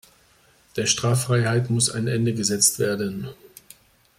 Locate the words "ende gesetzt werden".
2.07-3.29